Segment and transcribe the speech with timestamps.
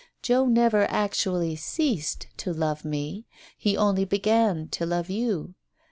[0.23, 5.53] Joe never actually ceased to love me; he only began to love you.